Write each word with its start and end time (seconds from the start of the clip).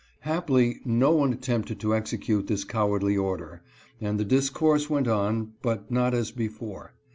Happily 0.21 0.79
no 0.83 1.11
one 1.11 1.31
attempted 1.31 1.79
to 1.81 1.93
execute 1.95 2.47
this 2.47 2.63
cowardly 2.63 3.15
order, 3.15 3.61
and 4.01 4.19
the 4.19 4.25
discourse 4.25 4.89
went 4.89 5.07
on; 5.07 5.53
but 5.61 5.91
not 5.91 6.15
as 6.15 6.31
before. 6.31 6.93